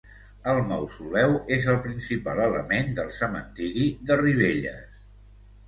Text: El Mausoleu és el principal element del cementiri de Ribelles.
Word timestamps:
El 0.53 0.61
Mausoleu 0.69 1.35
és 1.57 1.67
el 1.73 1.77
principal 1.83 2.43
element 2.47 2.91
del 3.03 3.13
cementiri 3.21 3.87
de 4.11 4.21
Ribelles. 4.25 5.01